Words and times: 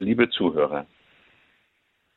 Liebe 0.00 0.30
Zuhörer, 0.30 0.86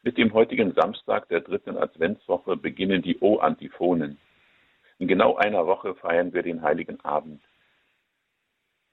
mit 0.03 0.15
dem 0.19 0.33
heutigen 0.33 0.71
Samstag 0.73 1.27
der 1.29 1.41
dritten 1.41 1.77
Adventswoche 1.77 2.55
beginnen 2.55 3.01
die 3.01 3.17
O-Antiphonen. 3.19 4.19
In 4.99 5.07
genau 5.07 5.35
einer 5.37 5.65
Woche 5.65 5.95
feiern 5.95 6.31
wir 6.31 6.43
den 6.43 6.61
Heiligen 6.61 7.03
Abend. 7.03 7.41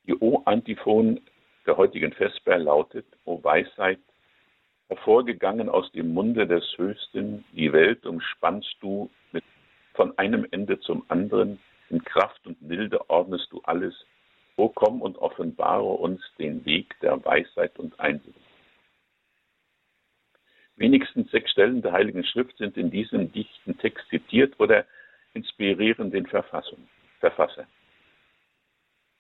Die 0.07 0.15
O-Antiphon 0.15 1.21
der 1.67 1.77
heutigen 1.77 2.13
Vesper 2.13 2.57
lautet, 2.57 3.05
O 3.27 3.45
Weisheit, 3.45 4.01
hervorgegangen 4.89 5.69
aus 5.69 5.93
dem 5.93 6.15
Munde 6.15 6.47
des 6.47 6.65
Höchsten, 6.79 7.45
die 7.53 7.75
Welt 7.75 8.07
umspannst 8.07 8.75
du 8.81 9.11
mit, 9.33 9.45
von 9.93 10.17
einem 10.17 10.47
Ende 10.51 10.81
zum 10.81 11.05
anderen, 11.09 11.61
in 11.91 12.03
Kraft 12.05 12.47
und 12.47 12.63
Milde 12.63 13.11
ordnest 13.11 13.53
du 13.53 13.61
alles, 13.65 13.95
O 14.57 14.71
komm 14.71 15.03
und 15.03 15.19
offenbare 15.19 15.85
uns 15.85 16.23
den 16.39 16.65
Weg 16.65 16.99
der 17.03 17.23
Weisheit 17.23 17.79
und 17.79 18.01
Einsicht. 18.01 18.48
Wenigstens 20.79 21.29
sechs 21.33 21.51
Stellen 21.51 21.83
der 21.83 21.93
Heiligen 21.93 22.23
Schrift 22.25 22.57
sind 22.57 22.77
in 22.77 22.91
diesem 22.91 23.33
dichten 23.33 23.77
Text 23.79 24.09
zitiert 24.11 24.55
oder 24.61 24.87
inspirieren 25.35 26.13
den 26.13 26.27
Verfasser. 26.27 27.67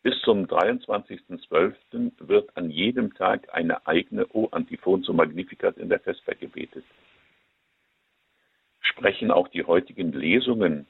Bis 0.04 0.20
zum 0.22 0.46
23.12. 0.46 2.12
wird 2.20 2.56
an 2.56 2.70
jedem 2.70 3.12
Tag 3.14 3.52
eine 3.52 3.84
eigene 3.88 4.28
O-Antiphon 4.32 5.02
zum 5.02 5.16
Magnificat 5.16 5.76
in 5.78 5.88
der 5.88 5.98
Vesper 5.98 6.36
gebetet. 6.36 6.84
Sprechen 8.80 9.32
auch 9.32 9.48
die 9.48 9.64
heutigen 9.64 10.12
Lesungen 10.12 10.86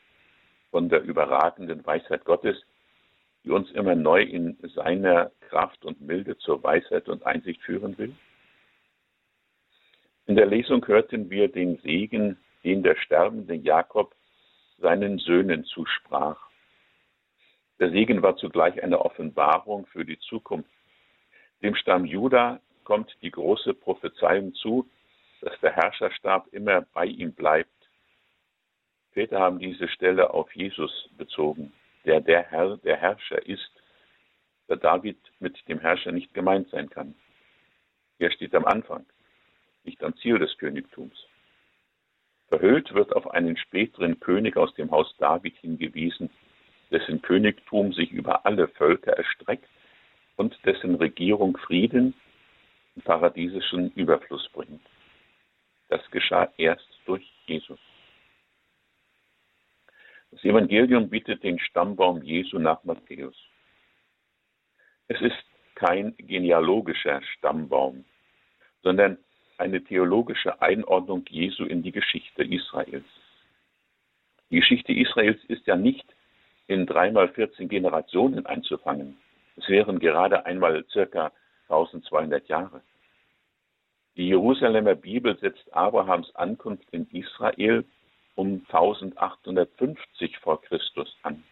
von 0.70 0.90
der 0.90 1.00
überragenden 1.02 1.84
Weisheit 1.86 2.26
Gottes, 2.26 2.62
die 3.42 3.50
uns 3.50 3.70
immer 3.70 3.94
neu 3.94 4.22
in 4.22 4.58
seiner 4.74 5.32
Kraft 5.48 5.82
und 5.86 6.02
Milde 6.02 6.36
zur 6.36 6.62
Weisheit 6.62 7.08
und 7.08 7.24
Einsicht 7.24 7.62
führen 7.62 7.96
will? 7.96 8.14
In 10.28 10.36
der 10.36 10.44
Lesung 10.44 10.86
hörten 10.86 11.30
wir 11.30 11.48
den 11.48 11.78
Segen, 11.78 12.36
den 12.62 12.82
der 12.82 12.96
sterbende 12.96 13.54
Jakob 13.54 14.14
seinen 14.76 15.16
Söhnen 15.16 15.64
zusprach. 15.64 16.50
Der 17.80 17.90
Segen 17.90 18.22
war 18.22 18.36
zugleich 18.36 18.82
eine 18.82 19.00
Offenbarung 19.00 19.86
für 19.86 20.04
die 20.04 20.18
Zukunft. 20.18 20.68
Dem 21.62 21.74
Stamm 21.74 22.04
Juda 22.04 22.60
kommt 22.84 23.16
die 23.22 23.30
große 23.30 23.72
Prophezeiung 23.72 24.52
zu, 24.52 24.86
dass 25.40 25.58
der 25.60 25.74
Herrscherstab 25.74 26.48
immer 26.52 26.82
bei 26.92 27.06
ihm 27.06 27.32
bleibt. 27.32 27.88
Väter 29.12 29.40
haben 29.40 29.58
diese 29.58 29.88
Stelle 29.88 30.34
auf 30.34 30.54
Jesus 30.54 31.08
bezogen, 31.16 31.72
der 32.04 32.20
der 32.20 32.42
Herr, 32.42 32.76
der 32.76 32.98
Herrscher 32.98 33.46
ist, 33.46 33.72
da 34.66 34.76
David 34.76 35.16
mit 35.40 35.56
dem 35.68 35.80
Herrscher 35.80 36.12
nicht 36.12 36.34
gemeint 36.34 36.68
sein 36.68 36.90
kann. 36.90 37.14
Er 38.18 38.30
steht 38.30 38.54
am 38.54 38.66
Anfang 38.66 39.06
nicht 39.88 40.04
am 40.04 40.14
Ziel 40.18 40.38
des 40.38 40.56
Königtums. 40.58 41.26
Verhüllt 42.48 42.92
wird 42.92 43.14
auf 43.16 43.30
einen 43.30 43.56
späteren 43.56 44.20
König 44.20 44.56
aus 44.58 44.74
dem 44.74 44.90
Haus 44.90 45.14
David 45.18 45.56
hingewiesen, 45.58 46.28
dessen 46.90 47.22
Königtum 47.22 47.94
sich 47.94 48.10
über 48.12 48.44
alle 48.44 48.68
Völker 48.68 49.12
erstreckt 49.12 49.68
und 50.36 50.58
dessen 50.66 50.96
Regierung 50.96 51.56
Frieden 51.56 52.14
und 52.94 53.04
paradiesischen 53.04 53.90
Überfluss 53.92 54.46
bringt. 54.50 54.82
Das 55.88 56.02
geschah 56.10 56.52
erst 56.58 56.88
durch 57.06 57.26
Jesus. 57.46 57.80
Das 60.30 60.44
Evangelium 60.44 61.08
bietet 61.08 61.42
den 61.42 61.58
Stammbaum 61.58 62.22
Jesu 62.22 62.58
nach 62.58 62.84
Matthäus. 62.84 63.36
Es 65.08 65.20
ist 65.22 65.44
kein 65.74 66.14
genealogischer 66.18 67.22
Stammbaum, 67.22 68.04
sondern 68.82 69.16
eine 69.58 69.82
theologische 69.82 70.60
Einordnung 70.62 71.24
Jesu 71.28 71.64
in 71.64 71.82
die 71.82 71.92
Geschichte 71.92 72.44
Israels. 72.44 73.04
Die 74.50 74.60
Geschichte 74.60 74.92
Israels 74.92 75.42
ist 75.48 75.66
ja 75.66 75.76
nicht 75.76 76.06
in 76.66 76.86
dreimal 76.86 77.28
14 77.28 77.68
Generationen 77.68 78.46
einzufangen. 78.46 79.18
Es 79.56 79.68
wären 79.68 79.98
gerade 79.98 80.46
einmal 80.46 80.84
circa 80.90 81.32
1200 81.68 82.48
Jahre. 82.48 82.80
Die 84.16 84.28
Jerusalemer 84.28 84.94
Bibel 84.94 85.38
setzt 85.38 85.72
Abrahams 85.74 86.34
Ankunft 86.34 86.88
in 86.90 87.08
Israel 87.10 87.84
um 88.34 88.62
1850 88.68 90.38
vor 90.38 90.60
Christus 90.62 91.16
an. 91.22 91.42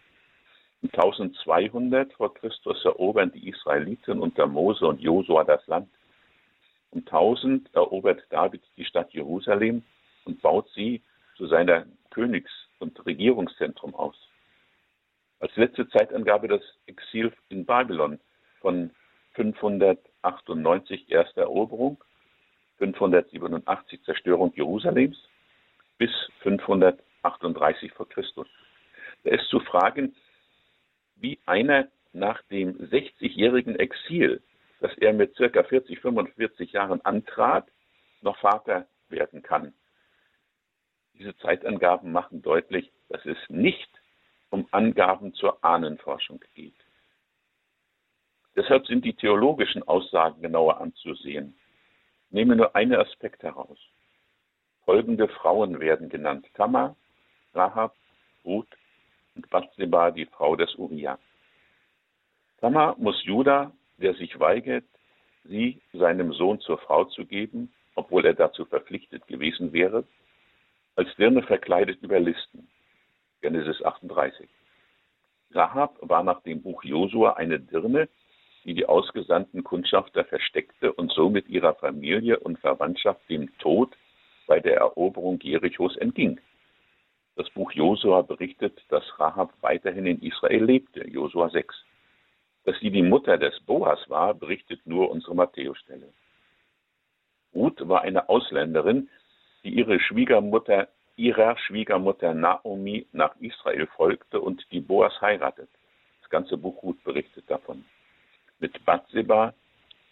1200 0.83 2.13
vor 2.13 2.33
Christus 2.33 2.83
erobern 2.85 3.31
die 3.31 3.49
Israeliten 3.49 4.19
unter 4.19 4.47
Mose 4.47 4.85
und 4.85 5.01
Josua 5.01 5.43
das 5.43 5.65
Land. 5.67 5.89
Um 6.97 7.05
1000 7.05 7.75
erobert 7.75 8.23
David 8.31 8.63
die 8.75 8.83
Stadt 8.85 9.13
Jerusalem 9.13 9.83
und 10.25 10.41
baut 10.41 10.67
sie 10.73 11.03
zu 11.35 11.45
seiner 11.45 11.85
Königs- 12.09 12.67
und 12.79 13.05
Regierungszentrum 13.05 13.93
aus. 13.93 14.15
Als 15.39 15.55
letzte 15.57 15.87
Zeitangabe 15.89 16.47
das 16.47 16.63
Exil 16.87 17.31
in 17.49 17.65
Babylon 17.65 18.19
von 18.61 18.89
598 19.33 21.11
erste 21.11 21.41
Eroberung, 21.41 22.03
587 22.79 24.01
Zerstörung 24.03 24.51
Jerusalems 24.55 25.17
bis 25.99 26.09
538 26.41 27.91
vor 27.91 28.09
Christus. 28.09 28.47
Da 29.23 29.29
ist 29.35 29.47
zu 29.49 29.59
fragen, 29.59 30.15
wie 31.15 31.37
einer 31.45 31.89
nach 32.13 32.41
dem 32.49 32.75
60-jährigen 32.89 33.75
Exil 33.75 34.41
er 34.97 35.13
mit 35.13 35.35
circa 35.35 35.63
40, 35.63 35.99
45 35.99 36.71
Jahren 36.71 37.01
antrat, 37.01 37.67
noch 38.21 38.37
Vater 38.39 38.87
werden 39.09 39.41
kann. 39.41 39.73
Diese 41.13 41.35
Zeitangaben 41.37 42.11
machen 42.11 42.41
deutlich, 42.41 42.91
dass 43.09 43.25
es 43.25 43.37
nicht 43.49 43.89
um 44.49 44.67
Angaben 44.71 45.33
zur 45.33 45.63
Ahnenforschung 45.63 46.43
geht. 46.53 46.75
Deshalb 48.55 48.87
sind 48.87 49.05
die 49.05 49.13
theologischen 49.13 49.83
Aussagen 49.83 50.41
genauer 50.41 50.81
anzusehen. 50.81 51.55
Ich 52.25 52.31
nehme 52.31 52.55
nur 52.55 52.75
einen 52.75 52.95
Aspekt 52.95 53.43
heraus. 53.43 53.77
Folgende 54.83 55.27
Frauen 55.27 55.79
werden 55.79 56.09
genannt. 56.09 56.47
Tamar, 56.55 56.95
Rahab, 57.53 57.95
Ruth 58.43 58.67
und 59.35 59.49
Bathseba, 59.49 60.11
die 60.11 60.25
Frau 60.25 60.55
des 60.55 60.73
Uriah. 60.75 61.19
Tamar 62.59 62.95
muss 62.97 63.23
Judah 63.25 63.71
der 63.97 64.13
sich 64.13 64.39
weigert, 64.39 64.85
sie 65.43 65.81
seinem 65.93 66.33
Sohn 66.33 66.59
zur 66.59 66.77
Frau 66.77 67.05
zu 67.05 67.25
geben, 67.25 67.71
obwohl 67.95 68.25
er 68.25 68.33
dazu 68.33 68.65
verpflichtet 68.65 69.27
gewesen 69.27 69.73
wäre, 69.73 70.03
als 70.95 71.13
Dirne 71.15 71.43
verkleidet 71.43 72.01
überlisten. 72.01 72.67
Genesis 73.41 73.83
38. 73.83 74.47
Rahab 75.51 75.97
war 76.01 76.23
nach 76.23 76.41
dem 76.41 76.61
Buch 76.61 76.83
Josua 76.83 77.33
eine 77.33 77.59
Dirne, 77.59 78.09
die 78.65 78.73
die 78.73 78.85
ausgesandten 78.85 79.63
Kundschafter 79.63 80.25
versteckte 80.25 80.91
und 80.91 81.11
so 81.11 81.29
mit 81.29 81.47
ihrer 81.47 81.75
Familie 81.75 82.39
und 82.39 82.59
Verwandtschaft 82.59 83.21
dem 83.29 83.55
Tod 83.59 83.95
bei 84.45 84.59
der 84.59 84.77
Eroberung 84.77 85.39
Jerichos 85.39 85.95
entging. 85.97 86.39
Das 87.35 87.49
Buch 87.51 87.71
Josua 87.71 88.23
berichtet, 88.23 88.81
dass 88.89 89.03
Rahab 89.19 89.53
weiterhin 89.61 90.07
in 90.07 90.21
Israel 90.21 90.65
lebte, 90.65 91.07
Josua 91.07 91.49
6. 91.49 91.75
Dass 92.67 92.77
sie 92.81 92.91
die 92.91 93.01
Mutter 93.01 93.37
des 93.37 93.57
Boas 93.61 93.97
war, 94.09 94.33
berichtet 94.33 94.85
nur 94.85 95.09
unsere 95.09 95.33
Matthäusstelle. 95.33 96.11
Ruth 97.55 97.87
war 97.87 98.01
eine 98.01 98.27
Ausländerin, 98.27 99.07
die 99.63 99.69
ihre 99.69 100.01
Schwiegermutter, 100.01 100.89
ihrer 101.15 101.57
Schwiegermutter 101.57 102.33
Naomi 102.33 103.07
nach 103.13 103.33
Israel 103.39 103.87
folgte 103.95 104.41
und 104.41 104.69
die 104.73 104.81
Boas 104.81 105.13
heiratet. 105.21 105.69
Das 106.19 106.29
ganze 106.29 106.57
Buch 106.57 106.83
Ruth 106.83 107.01
berichtet 107.05 107.49
davon. 107.49 107.85
Mit 108.59 108.83
Bathseba, 108.83 109.53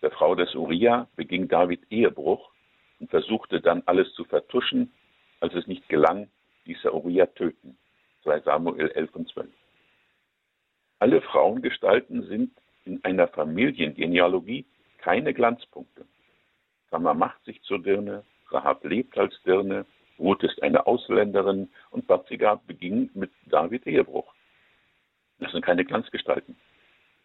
der 0.01 0.11
Frau 0.11 0.33
des 0.33 0.55
Uriah, 0.55 1.09
beging 1.17 1.49
David 1.49 1.81
Ehebruch 1.89 2.51
und 3.01 3.09
versuchte 3.09 3.59
dann 3.59 3.83
alles 3.85 4.13
zu 4.13 4.23
vertuschen. 4.23 4.93
Als 5.41 5.53
es 5.55 5.67
nicht 5.67 5.89
gelang, 5.89 6.29
ließ 6.63 6.85
er 6.85 6.93
Uriah 6.93 7.25
töten. 7.25 7.77
2 8.23 8.39
Samuel 8.39 8.91
11 8.91 9.13
und 9.13 9.27
12. 9.27 9.49
Alle 10.99 11.21
Frauengestalten 11.21 12.25
sind 12.27 12.51
in 12.85 13.03
einer 13.03 13.27
Familiengenealogie 13.27 14.65
keine 14.97 15.33
Glanzpunkte. 15.33 16.05
Tamar 16.89 17.13
macht 17.13 17.43
sich 17.43 17.61
zur 17.63 17.79
Dirne, 17.81 18.23
Rahab 18.49 18.83
lebt 18.85 19.17
als 19.17 19.35
Dirne, 19.43 19.85
Ruth 20.17 20.43
ist 20.43 20.61
eine 20.63 20.87
Ausländerin 20.87 21.69
und 21.91 22.07
Bathseba 22.07 22.61
beging 22.67 23.09
mit 23.13 23.31
David 23.47 23.85
Ehebruch. 23.85 24.33
Das 25.39 25.51
sind 25.51 25.65
keine 25.65 25.83
Glanzgestalten. 25.83 26.55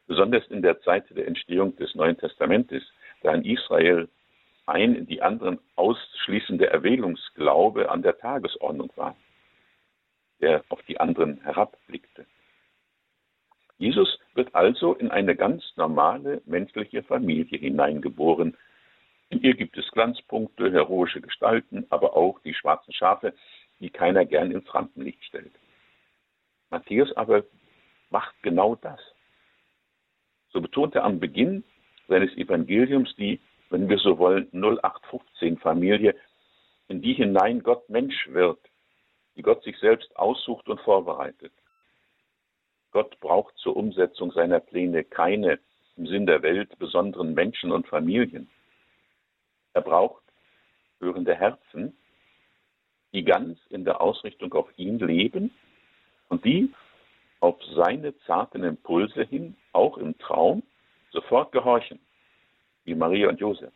Besonders 0.08 0.44
in 0.48 0.62
der 0.62 0.80
Zeit 0.80 1.04
der 1.10 1.28
Entstehung 1.28 1.76
des 1.76 1.94
Neuen 1.94 2.18
Testamentes, 2.18 2.82
da 3.22 3.32
in 3.32 3.44
Israel 3.44 4.08
ein 4.66 4.94
in 4.96 5.06
die 5.06 5.22
anderen 5.22 5.60
ausschließende 5.76 6.66
Erwählungsglaube 6.66 7.88
an 7.90 8.02
der 8.02 8.18
Tagesordnung 8.18 8.90
war, 8.96 9.16
der 10.40 10.64
auf 10.68 10.82
die 10.82 10.98
anderen 10.98 11.40
herabblickte. 11.42 12.26
Jesus 13.80 14.18
wird 14.34 14.54
also 14.54 14.92
in 14.92 15.10
eine 15.10 15.34
ganz 15.34 15.64
normale 15.76 16.42
menschliche 16.44 17.02
Familie 17.02 17.58
hineingeboren. 17.58 18.54
In 19.30 19.40
ihr 19.40 19.54
gibt 19.54 19.78
es 19.78 19.90
Glanzpunkte, 19.92 20.70
heroische 20.70 21.22
Gestalten, 21.22 21.86
aber 21.88 22.14
auch 22.14 22.40
die 22.40 22.52
schwarzen 22.52 22.92
Schafe, 22.92 23.32
die 23.78 23.88
keiner 23.88 24.26
gern 24.26 24.50
ins 24.50 24.72
Rampenlicht 24.74 25.24
stellt. 25.24 25.52
Matthäus 26.68 27.10
aber 27.16 27.44
macht 28.10 28.34
genau 28.42 28.74
das. 28.74 29.00
So 30.50 30.60
betont 30.60 30.94
er 30.94 31.04
am 31.04 31.18
Beginn 31.18 31.64
seines 32.06 32.36
Evangeliums 32.36 33.16
die, 33.16 33.40
wenn 33.70 33.88
wir 33.88 33.96
so 33.96 34.18
wollen, 34.18 34.50
0815-Familie, 34.50 36.14
in 36.88 37.00
die 37.00 37.14
hinein 37.14 37.62
Gott 37.62 37.88
Mensch 37.88 38.28
wird, 38.28 38.58
die 39.36 39.42
Gott 39.42 39.62
sich 39.62 39.78
selbst 39.78 40.14
aussucht 40.16 40.68
und 40.68 40.82
vorbereitet. 40.82 41.52
Gott 42.90 43.18
braucht 43.20 43.56
zur 43.58 43.76
Umsetzung 43.76 44.32
seiner 44.32 44.60
Pläne 44.60 45.04
keine 45.04 45.58
im 45.96 46.06
Sinn 46.06 46.26
der 46.26 46.42
Welt 46.42 46.78
besonderen 46.78 47.34
Menschen 47.34 47.72
und 47.72 47.86
Familien. 47.86 48.48
Er 49.74 49.82
braucht 49.82 50.22
hörende 50.98 51.34
Herzen, 51.34 51.96
die 53.12 53.24
ganz 53.24 53.58
in 53.68 53.84
der 53.84 54.00
Ausrichtung 54.00 54.52
auf 54.54 54.68
ihn 54.76 54.98
leben 54.98 55.50
und 56.28 56.44
die 56.44 56.72
auf 57.40 57.56
seine 57.74 58.16
zarten 58.20 58.64
Impulse 58.64 59.24
hin, 59.24 59.56
auch 59.72 59.98
im 59.98 60.16
Traum, 60.18 60.62
sofort 61.10 61.52
gehorchen, 61.52 61.98
wie 62.84 62.94
Maria 62.94 63.28
und 63.28 63.40
Josef. 63.40 63.72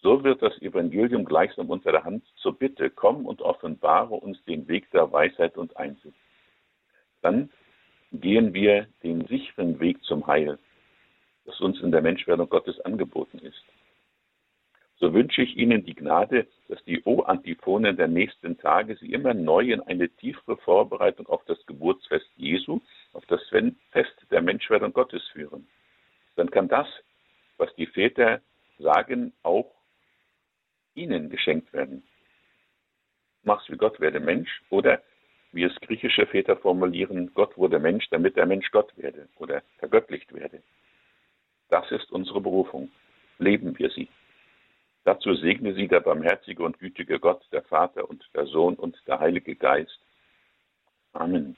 So 0.00 0.22
wird 0.22 0.42
das 0.42 0.60
Evangelium 0.60 1.24
gleichsam 1.24 1.70
unter 1.70 1.92
der 1.92 2.04
Hand 2.04 2.24
zur 2.36 2.58
Bitte, 2.58 2.90
komm 2.90 3.24
und 3.24 3.40
offenbare 3.40 4.14
uns 4.14 4.42
den 4.44 4.68
Weg 4.68 4.90
der 4.90 5.10
Weisheit 5.10 5.56
und 5.56 5.76
Einsicht. 5.76 6.16
Dann 7.22 7.50
gehen 8.20 8.54
wir 8.54 8.86
den 9.02 9.26
sicheren 9.26 9.80
Weg 9.80 10.02
zum 10.04 10.26
Heil, 10.26 10.58
das 11.44 11.60
uns 11.60 11.80
in 11.80 11.92
der 11.92 12.02
Menschwerdung 12.02 12.48
Gottes 12.48 12.80
angeboten 12.80 13.38
ist. 13.38 13.62
So 14.96 15.12
wünsche 15.12 15.42
ich 15.42 15.56
Ihnen 15.56 15.84
die 15.84 15.94
Gnade, 15.94 16.46
dass 16.68 16.82
die 16.84 17.02
O-Antiphonen 17.04 17.96
der 17.96 18.08
nächsten 18.08 18.56
Tage 18.56 18.96
Sie 18.96 19.12
immer 19.12 19.34
neu 19.34 19.72
in 19.72 19.80
eine 19.82 20.08
tiefere 20.08 20.56
Vorbereitung 20.58 21.26
auf 21.26 21.44
das 21.46 21.58
Geburtsfest 21.66 22.30
Jesu, 22.36 22.80
auf 23.12 23.26
das 23.26 23.40
Fest 23.90 24.14
der 24.30 24.40
Menschwerdung 24.40 24.92
Gottes 24.92 25.22
führen. 25.32 25.66
Dann 26.36 26.50
kann 26.50 26.68
das, 26.68 26.86
was 27.58 27.74
die 27.74 27.86
Väter 27.86 28.40
sagen, 28.78 29.32
auch 29.42 29.70
Ihnen 30.94 31.28
geschenkt 31.28 31.72
werden. 31.72 32.04
Mach's 33.42 33.68
wie 33.68 33.76
Gott 33.76 34.00
werde 34.00 34.20
Mensch 34.20 34.62
oder 34.70 35.02
wie 35.54 35.64
es 35.64 35.74
griechische 35.80 36.26
Väter 36.26 36.56
formulieren, 36.56 37.30
Gott 37.34 37.56
wurde 37.56 37.78
Mensch, 37.78 38.08
damit 38.10 38.36
der 38.36 38.46
Mensch 38.46 38.70
Gott 38.70 38.92
werde 38.96 39.28
oder 39.36 39.62
vergöttlicht 39.78 40.34
werde. 40.34 40.62
Das 41.68 41.90
ist 41.90 42.10
unsere 42.12 42.40
Berufung. 42.40 42.90
Leben 43.38 43.78
wir 43.78 43.90
sie. 43.90 44.08
Dazu 45.04 45.34
segne 45.34 45.74
sie 45.74 45.86
der 45.86 46.00
barmherzige 46.00 46.62
und 46.62 46.78
gütige 46.78 47.18
Gott, 47.20 47.42
der 47.52 47.62
Vater 47.62 48.08
und 48.08 48.24
der 48.34 48.46
Sohn 48.46 48.74
und 48.74 48.96
der 49.06 49.20
Heilige 49.20 49.54
Geist. 49.54 49.98
Amen. 51.12 51.56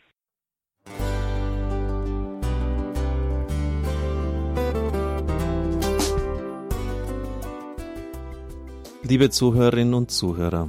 Liebe 9.02 9.30
Zuhörerinnen 9.30 9.94
und 9.94 10.10
Zuhörer, 10.10 10.68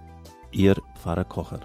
Ihr 0.53 0.75
Pfarrer 0.95 1.23
Kocher. 1.23 1.61